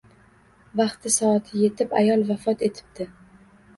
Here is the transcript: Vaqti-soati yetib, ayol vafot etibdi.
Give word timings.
Vaqti-soati 0.79 1.61
yetib, 1.65 1.93
ayol 2.03 2.25
vafot 2.31 2.65
etibdi. 2.69 3.09